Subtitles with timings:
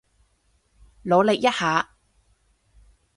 [1.03, 1.95] 努力一下